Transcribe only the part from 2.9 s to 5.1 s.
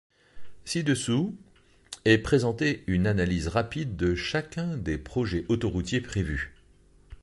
analyse rapide de chacun des